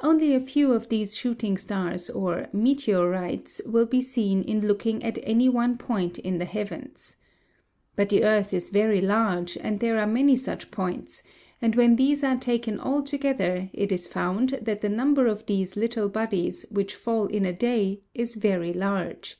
[0.00, 5.18] Only a few of these shooting stars or meteorites will be seen in looking at
[5.22, 7.16] any one point in the heavens.
[7.96, 11.22] But the earth is very large and there are many such points,
[11.62, 15.76] and when these are taken all together it is found that the number of these
[15.76, 19.38] little bodies which fall in a day is very large.